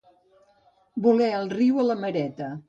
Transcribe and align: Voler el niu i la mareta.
Voler 1.07 1.29
el 1.41 1.53
niu 1.53 1.79
i 1.85 1.87
la 1.91 1.99
mareta. 2.03 2.51